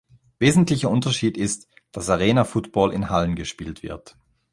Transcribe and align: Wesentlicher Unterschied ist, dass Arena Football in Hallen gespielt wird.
Wesentlicher 0.39 0.89
Unterschied 0.89 1.37
ist, 1.37 1.69
dass 1.91 2.09
Arena 2.09 2.43
Football 2.43 2.91
in 2.91 3.11
Hallen 3.11 3.35
gespielt 3.35 3.83
wird. 3.83 4.17